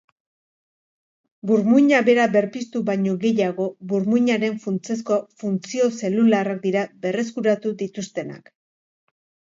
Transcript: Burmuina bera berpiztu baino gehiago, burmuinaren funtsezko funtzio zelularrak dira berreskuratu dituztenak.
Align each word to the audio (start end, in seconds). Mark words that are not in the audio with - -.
Burmuina 1.49 1.99
bera 2.07 2.25
berpiztu 2.35 2.81
baino 2.87 3.13
gehiago, 3.25 3.67
burmuinaren 3.91 4.57
funtsezko 4.65 5.19
funtzio 5.43 5.91
zelularrak 6.01 6.67
dira 6.67 6.87
berreskuratu 7.07 7.75
dituztenak. 7.85 8.55